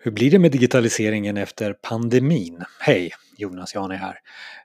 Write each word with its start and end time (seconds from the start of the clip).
Hur 0.00 0.10
blir 0.10 0.30
det 0.30 0.38
med 0.38 0.52
digitaliseringen 0.52 1.36
efter 1.36 1.72
pandemin? 1.72 2.64
Hej, 2.80 3.10
Jonas 3.36 3.74
Jane 3.74 3.96
här. 3.96 4.18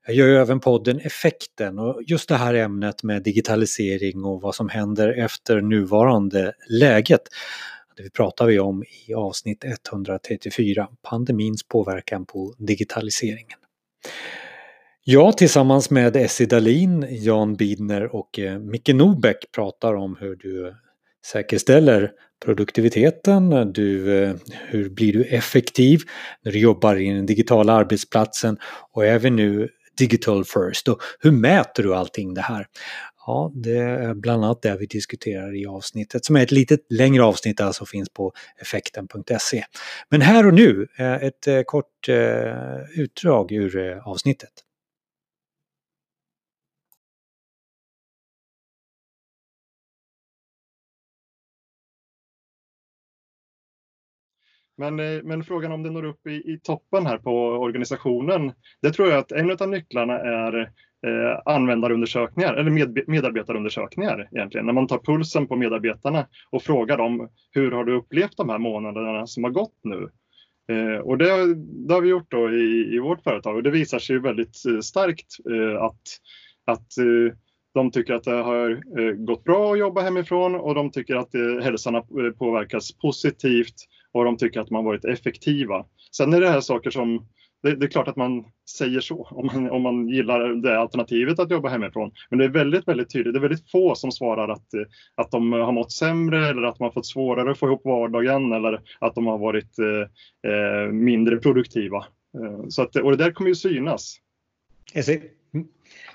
Jag 0.05 0.15
gör 0.15 0.27
ju 0.27 0.37
även 0.37 0.59
podden 0.59 0.99
Effekten 0.99 1.79
och 1.79 2.01
just 2.07 2.29
det 2.29 2.35
här 2.35 2.53
ämnet 2.53 3.03
med 3.03 3.23
digitalisering 3.23 4.23
och 4.23 4.41
vad 4.41 4.55
som 4.55 4.69
händer 4.69 5.23
efter 5.23 5.61
nuvarande 5.61 6.53
läget. 6.69 7.21
Det 7.97 8.13
pratar 8.13 8.45
vi 8.45 8.59
om 8.59 8.83
i 9.07 9.13
avsnitt 9.13 9.63
134, 9.63 10.87
pandemins 11.01 11.63
påverkan 11.63 12.25
på 12.25 12.53
digitaliseringen. 12.57 13.59
Jag 15.03 15.37
tillsammans 15.37 15.89
med 15.89 16.15
Essie 16.15 16.47
Dalin, 16.47 17.07
Jan 17.09 17.55
Bidner 17.55 18.15
och 18.15 18.39
eh, 18.39 18.59
Micke 18.59 18.89
Norbeck 18.89 19.51
pratar 19.51 19.93
om 19.93 20.17
hur 20.19 20.35
du 20.35 20.75
säkerställer 21.25 22.11
produktiviteten, 22.45 23.73
du, 23.73 24.17
eh, 24.23 24.35
hur 24.67 24.89
blir 24.89 25.13
du 25.13 25.23
effektiv 25.23 26.01
när 26.43 26.51
du 26.51 26.59
jobbar 26.59 26.95
i 26.95 27.09
den 27.09 27.25
digitala 27.25 27.73
arbetsplatsen 27.73 28.57
och 28.91 29.05
även 29.05 29.35
nu 29.35 29.69
digital 29.97 30.45
first 30.45 30.87
och 30.87 31.01
hur 31.19 31.31
mäter 31.31 31.83
du 31.83 31.95
allting 31.95 32.33
det 32.33 32.41
här? 32.41 32.67
Ja, 33.25 33.51
det 33.55 33.77
är 33.77 34.13
bland 34.13 34.45
annat 34.45 34.61
det 34.61 34.77
vi 34.79 34.85
diskuterar 34.85 35.61
i 35.61 35.65
avsnittet 35.65 36.25
som 36.25 36.35
är 36.35 36.43
ett 36.43 36.51
lite 36.51 36.77
längre 36.89 37.23
avsnitt 37.23 37.61
alltså 37.61 37.85
finns 37.85 38.09
på 38.09 38.33
effekten.se. 38.61 39.63
Men 40.09 40.21
här 40.21 40.47
och 40.47 40.53
nu 40.53 40.87
eh, 40.97 41.13
ett 41.13 41.47
eh, 41.47 41.61
kort 41.61 42.09
utdrag 42.95 43.51
ur 43.51 44.01
avsnittet. 44.05 44.49
Men, 54.77 54.99
eh, 54.99 55.23
men 55.23 55.43
frågan 55.43 55.71
om 55.71 55.83
det 55.83 55.89
når 55.89 56.05
upp 56.05 56.27
i, 56.27 56.33
i 56.33 56.59
toppen 56.63 57.05
här 57.05 57.17
på 57.17 57.31
organisationen, 57.49 58.53
det 58.81 58.91
tror 58.91 59.09
jag 59.09 59.19
att 59.19 59.31
en 59.31 59.51
av 59.51 59.69
nycklarna 59.69 60.13
är 60.13 60.59
eh, 61.07 61.39
användarundersökningar 61.45 62.53
eller 62.53 62.71
med, 62.71 63.03
medarbetarundersökningar 63.07 64.29
egentligen. 64.31 64.65
När 64.65 64.73
man 64.73 64.87
tar 64.87 64.97
pulsen 64.97 65.47
på 65.47 65.55
medarbetarna 65.55 66.27
och 66.51 66.63
frågar 66.63 66.97
dem 66.97 67.29
hur 67.51 67.71
har 67.71 67.83
du 67.83 67.95
upplevt 67.95 68.37
de 68.37 68.49
här 68.49 68.57
månaderna 68.57 69.27
som 69.27 69.43
har 69.43 69.51
gått 69.51 69.79
nu? 69.83 70.09
Eh, 70.69 70.97
och 70.97 71.17
det, 71.17 71.55
det, 71.55 71.93
har 71.93 72.01
vi 72.01 72.09
gjort 72.09 72.31
då 72.31 72.51
i, 72.51 72.95
i 72.95 72.99
vårt 72.99 73.23
företag 73.23 73.55
och 73.55 73.63
det 73.63 73.71
visar 73.71 73.99
sig 73.99 74.19
väldigt 74.19 74.65
eh, 74.65 74.79
starkt 74.79 75.35
eh, 75.51 75.83
att, 75.83 76.01
att 76.65 76.97
eh, 76.97 77.37
de 77.73 77.91
tycker 77.91 78.13
att 78.13 78.23
det 78.23 78.31
har 78.31 78.71
eh, 78.99 79.11
gått 79.11 79.43
bra 79.43 79.73
att 79.73 79.79
jobba 79.79 80.01
hemifrån 80.01 80.55
och 80.55 80.75
de 80.75 80.91
tycker 80.91 81.15
att 81.15 81.63
hälsan 81.63 81.93
har 81.93 82.31
påverkats 82.31 82.97
positivt 82.97 83.75
och 84.13 84.25
de 84.25 84.37
tycker 84.37 84.59
att 84.59 84.69
man 84.69 84.85
varit 84.85 85.05
effektiva. 85.05 85.85
Sen 86.11 86.33
är 86.33 86.41
det 86.41 86.49
här 86.49 86.61
saker 86.61 86.89
som 86.89 87.27
det, 87.63 87.75
det, 87.75 87.85
är 87.85 87.89
klart 87.89 88.07
att 88.07 88.15
man 88.15 88.45
säger 88.77 88.99
så 88.99 89.27
om 89.31 89.45
man, 89.45 89.71
om 89.71 89.81
man 89.81 90.07
gillar 90.07 90.49
det 90.49 90.79
alternativet 90.79 91.39
att 91.39 91.51
jobba 91.51 91.69
hemifrån. 91.69 92.11
Men 92.29 92.39
det 92.39 92.45
är 92.45 92.49
väldigt, 92.49 92.87
väldigt 92.87 93.13
tydligt. 93.13 93.33
Det 93.33 93.39
är 93.39 93.41
väldigt 93.41 93.71
få 93.71 93.95
som 93.95 94.11
svarar 94.11 94.49
att, 94.49 94.67
att 95.15 95.31
de 95.31 95.51
har 95.51 95.71
mått 95.71 95.91
sämre 95.91 96.47
eller 96.47 96.63
att 96.63 96.77
de 96.77 96.83
har 96.83 96.91
fått 96.91 97.05
svårare 97.05 97.51
att 97.51 97.59
få 97.59 97.67
ihop 97.67 97.85
vardagen 97.85 98.53
eller 98.53 98.81
att 98.99 99.15
de 99.15 99.27
har 99.27 99.37
varit 99.37 99.79
eh, 99.79 100.51
eh 100.51 100.91
mindre 100.91 101.37
produktiva. 101.37 102.05
Eh, 102.37 102.67
så 102.69 102.81
att, 102.81 102.95
och 102.95 103.11
det 103.11 103.23
där 103.23 103.31
kommer 103.31 103.49
ju 103.49 103.55
synas. 103.55 104.19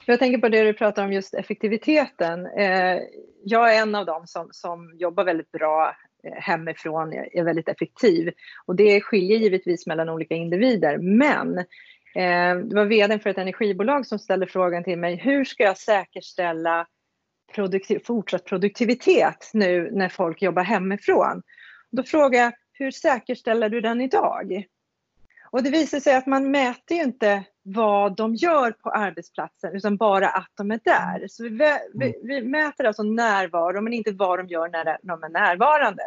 Jag 0.07 0.19
tänker 0.19 0.39
på 0.39 0.49
det 0.49 0.63
du 0.63 0.73
pratar 0.73 1.05
om 1.05 1.13
just 1.13 1.35
effektiviteten. 1.35 2.47
Eh, 2.47 2.99
jag 3.45 3.75
är 3.75 3.83
en 3.83 3.95
av 3.95 4.07
dem 4.07 4.27
som, 4.27 4.49
som 4.51 4.97
jobbar 4.99 5.25
väldigt 5.25 5.53
bra 5.53 5.97
Eh, 6.25 6.33
hemifrån 6.33 7.13
är 7.13 7.45
väldigt 7.45 7.69
effektiv. 7.69 8.33
Och 8.67 8.77
det 8.77 9.01
skiljer 9.01 9.39
givetvis 9.39 9.87
mellan 9.87 10.09
olika 10.09 10.35
individer. 10.35 10.99
Men 10.99 11.59
eh, 12.15 12.65
det 12.65 12.75
var 12.75 12.85
vd 12.85 13.19
för 13.19 13.31
ett 13.31 13.39
energibolag 13.39 14.07
som 14.07 14.19
ställde 14.19 14.47
frågan 14.47 14.85
till 14.85 14.99
mig, 14.99 15.17
hur 15.17 15.45
ska 15.45 15.63
jag 15.63 15.79
säkerställa 15.79 16.87
produktiv, 17.55 18.01
fortsatt 18.05 18.45
produktivitet 18.45 19.51
nu 19.55 19.91
när 19.93 20.09
folk 20.09 20.43
jobbar 20.43 20.63
hemifrån? 20.63 21.43
Då 21.91 22.03
frågade 22.03 22.45
jag, 22.45 22.53
hur 22.73 22.91
säkerställer 22.91 23.69
du 23.69 23.81
den 23.81 24.01
idag? 24.01 24.67
Och 25.51 25.63
det 25.63 25.71
visar 25.71 26.01
sig 26.01 26.17
att 26.17 26.27
man 26.27 26.51
mäter 26.51 26.97
ju 26.97 27.03
inte 27.03 27.45
vad 27.75 28.17
de 28.17 28.35
gör 28.35 28.71
på 28.71 28.91
arbetsplatsen 28.91 29.77
utan 29.77 29.97
bara 29.97 30.29
att 30.29 30.51
de 30.55 30.71
är 30.71 30.81
där. 30.85 31.29
Så 31.29 31.43
vi, 31.43 31.51
vi, 31.95 32.07
mm. 32.07 32.15
vi 32.23 32.43
mäter 32.43 32.85
alltså 32.85 33.03
närvaro 33.03 33.81
men 33.81 33.93
inte 33.93 34.13
vad 34.13 34.39
de 34.39 34.47
gör 34.47 34.69
när 34.69 34.99
de 35.03 35.23
är 35.23 35.29
närvarande. 35.29 36.03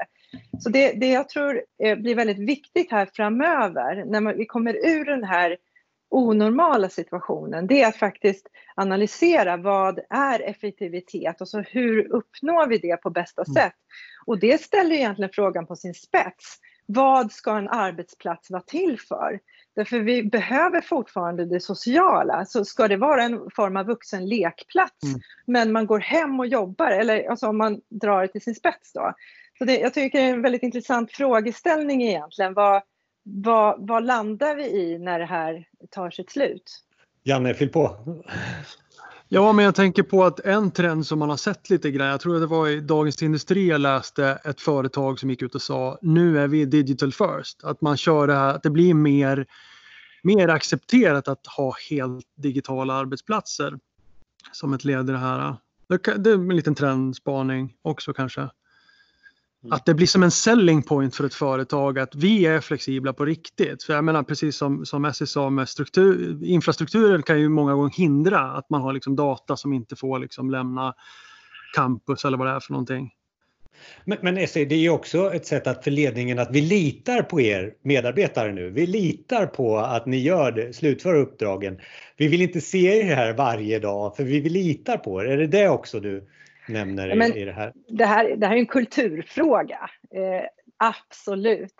Så 0.59 0.69
det, 0.69 0.91
det 0.91 1.07
jag 1.07 1.29
tror 1.29 1.61
eh, 1.83 1.97
blir 1.97 2.15
väldigt 2.15 2.39
viktigt 2.39 2.91
här 2.91 3.09
framöver 3.13 4.05
när 4.05 4.33
vi 4.33 4.45
kommer 4.45 4.73
ur 4.85 5.05
den 5.05 5.23
här 5.23 5.57
onormala 6.11 6.89
situationen 6.89 7.67
det 7.67 7.81
är 7.81 7.87
att 7.87 7.95
faktiskt 7.95 8.47
analysera 8.75 9.57
vad 9.57 9.99
är 10.09 10.39
effektivitet 10.39 11.41
och 11.41 11.47
så 11.47 11.59
hur 11.59 12.11
uppnår 12.11 12.67
vi 12.67 12.77
det 12.77 12.97
på 12.97 13.09
bästa 13.09 13.43
mm. 13.47 13.53
sätt. 13.53 13.75
Och 14.25 14.39
det 14.39 14.61
ställer 14.61 14.95
egentligen 14.95 15.31
frågan 15.33 15.65
på 15.65 15.75
sin 15.75 15.93
spets. 15.93 16.59
Vad 16.93 17.31
ska 17.31 17.57
en 17.57 17.69
arbetsplats 17.69 18.51
vara 18.51 18.61
till 18.61 18.99
för? 18.99 19.39
Därför 19.75 19.99
vi 19.99 20.23
behöver 20.23 20.81
fortfarande 20.81 21.45
det 21.45 21.59
sociala. 21.59 22.45
Så 22.45 22.65
ska 22.65 22.87
det 22.87 22.97
vara 22.97 23.23
en 23.23 23.49
form 23.55 23.77
av 23.77 23.85
vuxen 23.85 24.29
lekplats, 24.29 25.03
mm. 25.03 25.19
men 25.45 25.71
man 25.71 25.85
går 25.85 25.99
hem 25.99 26.39
och 26.39 26.47
jobbar, 26.47 26.91
eller 26.91 27.29
alltså 27.29 27.47
om 27.47 27.57
man 27.57 27.81
drar 27.89 28.21
det 28.21 28.27
till 28.27 28.41
sin 28.41 28.55
spets 28.55 28.93
då. 28.93 29.13
Så 29.57 29.65
det, 29.65 29.79
jag 29.79 29.93
tycker 29.93 30.19
det 30.19 30.25
är 30.25 30.33
en 30.33 30.41
väldigt 30.41 30.63
intressant 30.63 31.11
frågeställning 31.11 32.03
egentligen. 32.03 32.53
Vad, 32.53 32.81
vad, 33.23 33.87
vad 33.87 34.05
landar 34.05 34.55
vi 34.55 34.63
i 34.63 34.99
när 34.99 35.19
det 35.19 35.25
här 35.25 35.67
tar 35.89 36.11
sitt 36.11 36.31
slut? 36.31 36.83
Janne, 37.23 37.53
fyll 37.53 37.69
på. 37.69 37.97
Ja, 39.33 39.53
men 39.53 39.65
jag 39.65 39.75
tänker 39.75 40.03
på 40.03 40.23
att 40.23 40.39
en 40.39 40.71
trend 40.71 41.07
som 41.07 41.19
man 41.19 41.29
har 41.29 41.37
sett 41.37 41.69
lite 41.69 41.91
grann, 41.91 42.07
jag 42.07 42.19
tror 42.19 42.39
det 42.39 42.45
var 42.45 42.67
i 42.67 42.79
Dagens 42.79 43.23
Industri 43.23 43.67
jag 43.67 43.81
läste 43.81 44.39
ett 44.43 44.61
företag 44.61 45.19
som 45.19 45.29
gick 45.29 45.41
ut 45.41 45.55
och 45.55 45.61
sa 45.61 45.97
nu 46.01 46.39
är 46.39 46.47
vi 46.47 46.65
digital 46.65 47.11
first. 47.11 47.63
Att 47.63 47.81
man 47.81 47.97
kör 47.97 48.27
det 48.27 48.33
här, 48.33 48.53
att 48.55 48.63
det 48.63 48.69
blir 48.69 48.93
mer, 48.93 49.45
mer 50.23 50.47
accepterat 50.47 51.27
att 51.27 51.47
ha 51.47 51.73
helt 51.89 52.25
digitala 52.37 52.93
arbetsplatser 52.93 53.79
som 54.51 54.73
ett 54.73 54.83
led 54.83 55.09
i 55.09 55.11
det 55.11 55.17
här. 55.17 55.55
Det 55.87 56.29
är 56.29 56.33
en 56.33 56.55
liten 56.55 56.75
trendspaning 56.75 57.73
också 57.81 58.13
kanske. 58.13 58.49
Mm. 59.63 59.73
Att 59.73 59.85
det 59.85 59.93
blir 59.93 60.07
som 60.07 60.23
en 60.23 60.31
selling 60.31 60.83
point 60.83 61.15
för 61.15 61.23
ett 61.23 61.33
företag 61.33 61.99
att 61.99 62.15
vi 62.15 62.45
är 62.45 62.61
flexibla 62.61 63.13
på 63.13 63.25
riktigt. 63.25 63.83
För 63.83 63.93
jag 63.93 64.03
menar 64.03 64.23
precis 64.23 64.57
som, 64.57 64.85
som 64.85 65.05
Essie 65.05 65.27
sa 65.27 65.49
med 65.49 65.69
struktur, 65.69 66.45
infrastrukturen 66.45 67.23
kan 67.23 67.39
ju 67.39 67.49
många 67.49 67.73
gånger 67.73 67.89
hindra 67.89 68.39
att 68.39 68.69
man 68.69 68.81
har 68.81 68.93
liksom 68.93 69.15
data 69.15 69.57
som 69.57 69.73
inte 69.73 69.95
får 69.95 70.19
liksom 70.19 70.49
lämna 70.49 70.93
campus 71.75 72.25
eller 72.25 72.37
vad 72.37 72.47
det 72.47 72.51
är 72.53 72.59
för 72.59 72.73
någonting. 72.73 73.11
Men, 74.05 74.17
men 74.21 74.37
Essie, 74.37 74.65
det 74.65 74.75
är 74.75 74.79
ju 74.79 74.89
också 74.89 75.33
ett 75.33 75.45
sätt 75.45 75.67
att 75.67 75.83
för 75.83 75.91
ledningen 75.91 76.39
att 76.39 76.51
vi 76.51 76.61
litar 76.61 77.21
på 77.21 77.41
er 77.41 77.73
medarbetare 77.83 78.53
nu. 78.53 78.69
Vi 78.69 78.87
litar 78.87 79.45
på 79.45 79.77
att 79.77 80.05
ni 80.05 80.17
gör 80.17 80.51
det, 80.51 80.73
slutför 80.73 81.15
uppdragen. 81.15 81.79
Vi 82.17 82.27
vill 82.27 82.41
inte 82.41 82.61
se 82.61 82.99
er 82.99 83.15
här 83.15 83.33
varje 83.33 83.79
dag 83.79 84.15
för 84.15 84.23
vi 84.23 84.49
litar 84.49 84.97
på 84.97 85.21
er. 85.21 85.25
Är 85.25 85.37
det 85.37 85.47
det 85.47 85.69
också 85.69 85.99
du 85.99 86.27
nämner 86.71 87.15
Men 87.15 87.33
i 87.33 87.45
det 87.45 87.51
här? 87.51 87.73
Det 87.87 88.05
här, 88.05 88.35
det 88.35 88.47
här 88.47 88.55
är 88.55 88.59
en 88.59 88.65
kulturfråga, 88.65 89.89
eh, 90.15 90.45
absolut. 90.77 91.75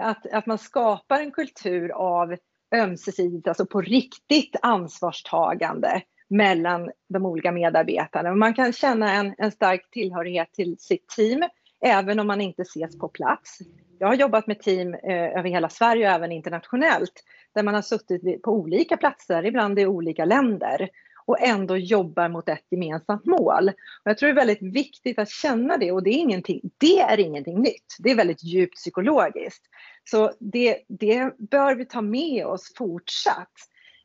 Att, 0.00 0.26
att 0.32 0.46
man 0.46 0.58
skapar 0.58 1.20
en 1.20 1.30
kultur 1.30 1.90
av 1.90 2.36
ömsesidigt, 2.74 3.48
alltså 3.48 3.66
på 3.66 3.80
riktigt 3.80 4.56
ansvarstagande 4.62 6.02
mellan 6.28 6.90
de 7.08 7.26
olika 7.26 7.52
medarbetarna. 7.52 8.34
Man 8.34 8.54
kan 8.54 8.72
känna 8.72 9.12
en, 9.12 9.34
en 9.38 9.50
stark 9.50 9.90
tillhörighet 9.90 10.52
till 10.52 10.76
sitt 10.78 11.08
team 11.08 11.44
även 11.80 12.20
om 12.20 12.26
man 12.26 12.40
inte 12.40 12.62
ses 12.62 12.98
på 12.98 13.08
plats. 13.08 13.58
Jag 13.98 14.06
har 14.06 14.14
jobbat 14.14 14.46
med 14.46 14.60
team 14.60 14.94
eh, 14.94 15.38
över 15.38 15.48
hela 15.48 15.68
Sverige 15.68 16.06
och 16.06 16.14
även 16.14 16.32
internationellt 16.32 17.24
där 17.54 17.62
man 17.62 17.74
har 17.74 17.82
suttit 17.82 18.42
på 18.42 18.50
olika 18.50 18.96
platser, 18.96 19.46
ibland 19.46 19.78
i 19.78 19.86
olika 19.86 20.24
länder 20.24 20.88
och 21.26 21.40
ändå 21.40 21.76
jobbar 21.76 22.28
mot 22.28 22.48
ett 22.48 22.64
gemensamt 22.70 23.24
mål. 23.24 23.68
Och 23.68 24.10
jag 24.10 24.18
tror 24.18 24.26
det 24.26 24.32
är 24.32 24.46
väldigt 24.46 24.74
viktigt 24.74 25.18
att 25.18 25.30
känna 25.30 25.76
det 25.76 25.92
och 25.92 26.02
det 26.02 26.10
är 26.10 26.18
ingenting, 26.18 26.60
det 26.78 27.00
är 27.00 27.20
ingenting 27.20 27.60
nytt. 27.60 27.96
Det 27.98 28.10
är 28.10 28.14
väldigt 28.14 28.44
djupt 28.44 28.76
psykologiskt. 28.76 29.62
Så 30.10 30.32
det, 30.40 30.78
det 30.88 31.38
bör 31.50 31.74
vi 31.74 31.84
ta 31.84 32.00
med 32.00 32.46
oss 32.46 32.72
fortsatt. 32.76 33.52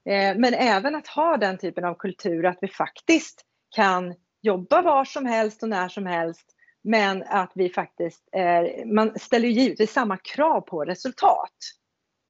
Eh, 0.05 0.37
men 0.37 0.53
även 0.53 0.95
att 0.95 1.07
ha 1.07 1.37
den 1.37 1.57
typen 1.57 1.85
av 1.85 1.93
kultur 1.93 2.45
att 2.45 2.57
vi 2.61 2.67
faktiskt 2.67 3.41
kan 3.75 4.15
jobba 4.41 4.81
var 4.81 5.05
som 5.05 5.25
helst 5.25 5.63
och 5.63 5.69
när 5.69 5.89
som 5.89 6.05
helst 6.05 6.55
men 6.83 7.23
att 7.23 7.51
vi 7.55 7.69
faktiskt, 7.69 8.29
är... 8.31 8.85
man 8.85 9.19
ställer 9.19 9.47
ju 9.47 9.53
givetvis 9.53 9.91
samma 9.91 10.17
krav 10.17 10.61
på 10.61 10.85
resultat. 10.85 11.53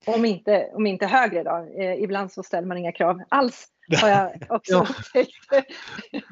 Om 0.06 0.26
inte, 0.26 0.70
om 0.74 0.88
inte 0.88 1.06
högre 1.06 1.44
då. 1.44 1.82
Eh, 1.82 2.04
ibland 2.04 2.32
så 2.32 2.44
ställer 2.44 2.68
man 2.68 2.78
inga 2.78 2.92
krav 2.92 3.22
alls 3.30 3.68
har 3.98 4.10
jag 4.10 4.32
också 4.50 4.74
ja. 4.74 4.88
upptäckt. 4.90 5.46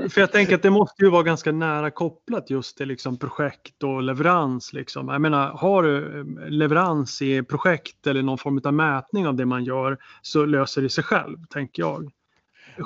För 0.13 0.21
jag 0.21 0.31
tänker 0.31 0.55
att 0.55 0.61
det 0.61 0.69
måste 0.69 1.03
ju 1.03 1.09
vara 1.09 1.23
ganska 1.23 1.51
nära 1.51 1.91
kopplat 1.91 2.49
just 2.49 2.77
till 2.77 2.87
liksom 2.87 3.17
projekt 3.17 3.83
och 3.83 4.03
leverans. 4.03 4.73
Liksom. 4.73 5.07
Jag 5.07 5.21
menar, 5.21 5.49
har 5.49 5.83
du 5.83 6.19
eh, 6.19 6.49
leverans 6.49 7.21
i 7.21 7.43
projekt 7.43 8.07
eller 8.07 8.21
någon 8.21 8.37
form 8.37 8.61
av 8.63 8.73
mätning 8.73 9.27
av 9.27 9.35
det 9.35 9.45
man 9.45 9.63
gör 9.63 9.97
så 10.21 10.45
löser 10.45 10.81
det 10.81 10.89
sig 10.89 11.03
själv, 11.03 11.37
tänker 11.49 11.81
jag. 11.83 12.11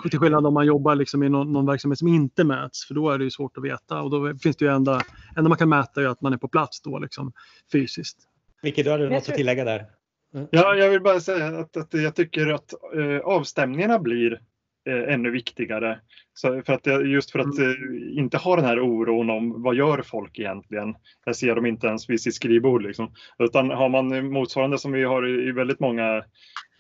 Till 0.09 0.19
skillnad 0.19 0.45
om 0.45 0.53
man 0.53 0.65
jobbar 0.65 0.95
liksom 0.95 1.23
i 1.23 1.29
någon, 1.29 1.53
någon, 1.53 1.65
verksamhet 1.65 1.99
som 1.99 2.07
inte 2.07 2.43
mäts, 2.43 2.85
för 2.87 2.93
då 2.93 3.09
är 3.09 3.17
det 3.17 3.23
ju 3.23 3.31
svårt 3.31 3.57
att 3.57 3.63
veta. 3.63 4.01
Och 4.01 4.09
då 4.09 4.37
finns 4.37 4.57
det 4.57 4.65
ju 4.65 4.71
enda, 4.71 5.01
enda 5.37 5.49
man 5.49 5.57
kan 5.57 5.69
mäta 5.69 6.01
är 6.01 6.07
att 6.07 6.21
man 6.21 6.33
är 6.33 6.37
på 6.37 6.47
plats 6.47 6.81
då 6.81 6.99
liksom, 6.99 7.33
fysiskt. 7.71 8.17
Micke, 8.63 8.75
du 8.75 8.91
hade 8.91 9.09
något 9.09 9.29
att 9.29 9.35
tillägga 9.35 9.63
där? 9.63 9.85
Mm. 10.33 10.47
Ja, 10.51 10.75
jag 10.75 10.89
vill 10.89 11.01
bara 11.01 11.19
säga 11.19 11.59
att, 11.59 11.77
att 11.77 11.93
jag 11.93 12.15
tycker 12.15 12.47
att 12.47 12.73
eh, 12.95 13.19
avstämningarna 13.23 13.99
blir 13.99 14.41
eh, 14.89 15.13
ännu 15.13 15.31
viktigare. 15.31 15.99
Så 16.33 16.61
för 16.65 16.73
att, 16.73 17.07
just 17.07 17.31
för 17.31 17.39
att 17.39 17.57
mm. 17.57 17.71
eh, 17.71 18.17
inte 18.17 18.37
ha 18.37 18.55
den 18.55 18.65
här 18.65 18.79
oron 18.79 19.29
om 19.29 19.61
vad 19.61 19.75
gör 19.75 20.01
folk 20.01 20.39
egentligen? 20.39 20.95
Jag 21.25 21.35
ser 21.35 21.55
dem 21.55 21.65
inte 21.65 21.87
ens 21.87 22.09
vid 22.09 22.21
sitt 22.21 22.35
skrivbord. 22.35 22.83
Liksom. 22.83 23.11
Utan 23.39 23.69
har 23.69 23.89
man 23.89 24.31
motsvarande 24.31 24.77
som 24.77 24.91
vi 24.91 25.03
har 25.03 25.27
i, 25.27 25.47
i 25.47 25.51
väldigt 25.51 25.79
många 25.79 26.23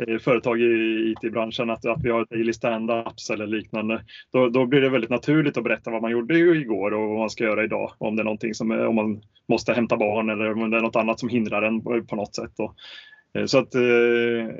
eh, 0.07 0.17
företag 0.17 0.61
i 0.61 0.65
IT-branschen, 1.11 1.69
att, 1.69 1.85
att 1.85 2.03
vi 2.03 2.09
har 2.09 2.25
daily 2.29 2.51
stand-ups 2.51 3.33
eller 3.33 3.47
liknande, 3.47 4.03
då, 4.31 4.49
då 4.49 4.65
blir 4.65 4.81
det 4.81 4.89
väldigt 4.89 5.09
naturligt 5.09 5.57
att 5.57 5.63
berätta 5.63 5.91
vad 5.91 6.01
man 6.01 6.11
gjorde 6.11 6.39
igår 6.39 6.93
och 6.93 7.09
vad 7.09 7.19
man 7.19 7.29
ska 7.29 7.43
göra 7.43 7.63
idag. 7.63 7.93
Om 7.97 8.15
det 8.15 8.21
är 8.21 8.25
någonting 8.25 8.53
som, 8.53 8.71
om 8.71 8.95
man 8.95 9.21
måste 9.49 9.73
hämta 9.73 9.97
barn 9.97 10.29
eller 10.29 10.51
om 10.51 10.71
det 10.71 10.77
är 10.77 10.81
något 10.81 10.95
annat 10.95 11.19
som 11.19 11.29
hindrar 11.29 11.61
en 11.61 11.81
på 12.05 12.15
något 12.15 12.35
sätt. 12.35 12.59
Och, 12.59 12.75
Eh, 13.22 13.22
så 13.45 13.57
att, 13.57 13.75
eh, 13.75 13.81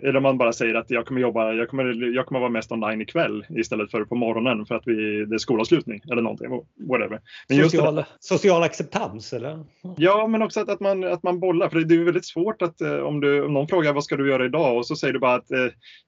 eller 0.04 0.20
man 0.20 0.38
bara 0.38 0.54
säger 0.54 0.76
att 0.76 0.90
jag 0.90 1.06
kommer 1.06 1.22
jobba, 1.22 1.54
jag 1.54 1.70
kommer, 1.70 2.16
jag 2.16 2.26
kommer 2.26 2.40
vara 2.40 2.50
mest 2.50 2.72
online 2.72 3.02
ikväll 3.02 3.46
istället 3.50 3.92
för 3.92 4.06
på 4.06 4.16
morgonen 4.16 4.66
för 4.66 4.76
att 4.76 4.84
vi, 4.86 5.26
det 5.26 5.36
är 5.36 5.38
skolavslutning 5.38 6.02
eller 6.12 6.22
någonting. 6.22 6.50
Whatever. 6.90 7.22
Men 7.50 7.70
social, 7.70 8.00
att, 8.00 8.08
social 8.20 8.64
acceptans 8.64 9.34
eller? 9.34 9.66
Ja, 9.98 10.28
men 10.28 10.42
också 10.42 10.60
att, 10.60 10.70
att, 10.70 10.80
man, 10.80 11.04
att 11.04 11.24
man 11.24 11.40
bollar. 11.40 11.70
För 11.70 11.80
det 11.80 11.96
är 11.96 12.04
väldigt 12.04 12.26
svårt 12.26 12.62
att 12.62 12.82
eh, 12.82 12.98
om, 12.98 13.22
du, 13.22 13.44
om 13.46 13.54
någon 13.54 13.68
frågar 13.68 13.94
vad 13.94 14.04
ska 14.04 14.16
du 14.16 14.30
göra 14.30 14.46
idag 14.46 14.78
och 14.78 14.86
så 14.88 14.96
säger 14.96 15.14
du 15.14 15.20
bara 15.20 15.36
att 15.36 15.48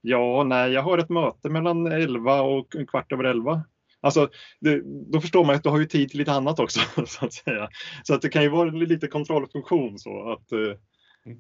ja, 0.02 0.44
nej, 0.44 0.72
jag 0.72 0.82
har 0.82 0.98
ett 0.98 1.10
möte 1.10 1.50
mellan 1.50 1.88
11 1.88 2.42
och 2.42 2.76
kvart 2.88 3.12
över 3.12 3.24
11. 3.24 3.64
Alltså, 4.02 4.30
det, 4.62 4.82
då 5.12 5.22
förstår 5.22 5.46
man 5.46 5.56
att 5.56 5.64
du 5.64 5.70
har 5.70 5.80
ju 5.80 5.86
tid 5.86 6.10
till 6.10 6.20
lite 6.20 6.32
annat 6.32 6.60
också. 6.60 6.80
Så 7.06 7.26
att 7.26 7.34
säga. 7.34 7.70
Så 8.04 8.14
att 8.14 8.22
det 8.22 8.30
kan 8.30 8.44
ju 8.44 8.50
vara 8.50 8.70
lite 8.70 9.08
kontrollfunktion 9.08 10.00
så 10.00 10.32
att. 10.32 10.76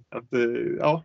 Att, 0.09 0.33
eh, 0.33 0.39
ja, 0.79 1.03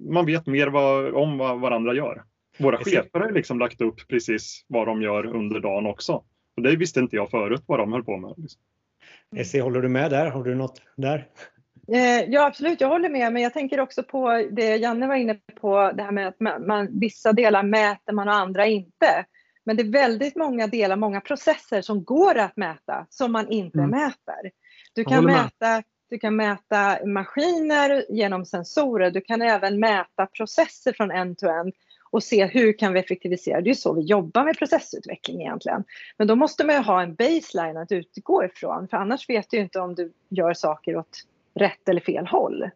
man 0.00 0.26
vet 0.26 0.46
mer 0.46 0.66
vad, 0.66 1.14
om 1.14 1.38
vad 1.38 1.60
varandra 1.60 1.94
gör. 1.94 2.22
Våra 2.58 2.78
chefer 2.78 3.20
har 3.20 3.32
liksom 3.32 3.58
lagt 3.58 3.80
upp 3.80 4.08
precis 4.08 4.64
vad 4.66 4.86
de 4.86 5.02
gör 5.02 5.26
under 5.26 5.60
dagen 5.60 5.86
också. 5.86 6.12
Och 6.56 6.62
det 6.62 6.76
visste 6.76 7.00
inte 7.00 7.16
jag 7.16 7.30
förut 7.30 7.62
vad 7.66 7.78
de 7.78 7.92
höll 7.92 8.04
på 8.04 8.16
med. 8.16 8.34
Liksom. 8.36 8.60
Essie, 9.36 9.62
håller 9.62 9.80
du 9.82 9.88
med 9.88 10.10
där? 10.10 10.30
Har 10.30 10.44
du 10.44 10.54
något 10.54 10.82
där? 10.96 11.28
Eh, 11.92 12.24
ja 12.28 12.46
absolut, 12.46 12.80
jag 12.80 12.88
håller 12.88 13.08
med. 13.08 13.32
Men 13.32 13.42
jag 13.42 13.52
tänker 13.52 13.80
också 13.80 14.02
på 14.02 14.48
det 14.52 14.76
Janne 14.76 15.06
var 15.06 15.14
inne 15.14 15.34
på, 15.60 15.92
det 15.94 16.02
här 16.02 16.12
med 16.12 16.28
att 16.28 16.40
man, 16.40 16.66
man, 16.66 17.00
vissa 17.00 17.32
delar 17.32 17.62
mäter 17.62 18.12
man 18.12 18.28
och 18.28 18.34
andra 18.34 18.66
inte. 18.66 19.24
Men 19.64 19.76
det 19.76 19.82
är 19.82 19.92
väldigt 19.92 20.36
många 20.36 20.66
delar, 20.66 20.96
många 20.96 21.20
processer 21.20 21.82
som 21.82 22.04
går 22.04 22.38
att 22.38 22.56
mäta 22.56 23.06
som 23.10 23.32
man 23.32 23.48
inte 23.48 23.78
mm. 23.78 23.90
mäter. 23.90 24.50
Du 24.94 25.04
kan 25.04 25.24
mäta 25.24 25.82
du 26.10 26.18
kan 26.18 26.36
mäta 26.36 27.06
maskiner 27.06 28.04
genom 28.08 28.44
sensorer. 28.44 29.10
Du 29.10 29.20
kan 29.20 29.42
även 29.42 29.80
mäta 29.80 30.26
processer 30.26 30.92
från 30.92 31.10
end-to-end 31.10 31.72
och 32.10 32.22
se 32.22 32.46
hur 32.46 32.78
kan 32.78 32.92
vi 32.92 33.00
effektivisera. 33.00 33.60
Det 33.60 33.70
är 33.70 33.74
så 33.74 33.92
vi 33.92 34.00
jobbar 34.00 34.44
med 34.44 34.58
processutveckling 34.58 35.40
egentligen. 35.40 35.84
Men 36.16 36.26
då 36.26 36.36
måste 36.36 36.66
man 36.66 36.74
ju 36.74 36.82
ha 36.82 37.02
en 37.02 37.14
baseline 37.14 37.76
att 37.76 37.92
utgå 37.92 38.44
ifrån 38.44 38.88
för 38.88 38.96
annars 38.96 39.28
vet 39.28 39.50
du 39.50 39.56
inte 39.56 39.80
om 39.80 39.94
du 39.94 40.12
gör 40.28 40.54
saker 40.54 40.96
åt 40.96 41.24
rätt 41.54 41.88
eller 41.88 42.00
fel 42.00 42.26
håll. 42.26 42.70